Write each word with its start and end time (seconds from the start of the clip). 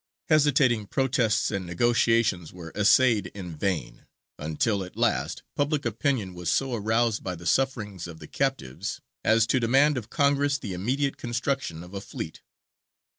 Hesitating 0.29 0.87
protests 0.87 1.51
and 1.51 1.67
negotiations 1.67 2.51
were 2.51 2.71
essayed 2.75 3.27
in 3.35 3.55
vain; 3.55 4.07
until 4.39 4.83
at 4.83 4.97
last 4.97 5.43
public 5.55 5.85
opinion 5.85 6.33
was 6.33 6.49
so 6.51 6.73
aroused 6.73 7.23
by 7.23 7.35
the 7.35 7.45
sufferings 7.45 8.07
of 8.07 8.17
the 8.17 8.25
captives 8.27 8.99
as 9.23 9.45
to 9.45 9.59
demand 9.59 9.99
of 9.99 10.09
Congress 10.09 10.57
the 10.57 10.73
immediate 10.73 11.17
construction 11.17 11.83
of 11.83 11.93
a 11.93 12.01
fleet. 12.01 12.41